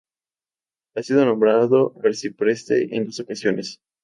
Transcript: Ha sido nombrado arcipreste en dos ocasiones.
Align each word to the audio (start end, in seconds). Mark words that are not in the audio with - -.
Ha 0.95 1.03
sido 1.03 1.23
nombrado 1.25 1.93
arcipreste 2.03 2.95
en 2.97 3.05
dos 3.05 3.19
ocasiones. 3.19 3.81